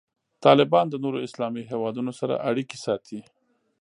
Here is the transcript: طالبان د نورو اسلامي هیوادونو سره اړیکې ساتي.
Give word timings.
طالبان 0.45 0.85
د 0.89 0.95
نورو 1.03 1.17
اسلامي 1.27 1.61
هیوادونو 1.71 2.11
سره 2.19 2.33
اړیکې 2.49 2.77
ساتي. 2.85 3.19